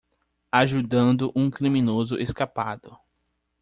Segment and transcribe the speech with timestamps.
[0.51, 2.97] Ajudando um criminoso escapado.